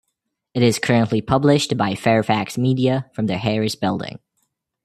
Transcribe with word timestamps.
It 0.55 0.63
is 0.63 0.79
currently 0.79 1.21
published 1.21 1.77
by 1.77 1.93
Fairfax 1.93 2.57
Media, 2.57 3.07
from 3.13 3.27
the 3.27 3.37
Harris 3.37 3.75
Building. 3.75 4.17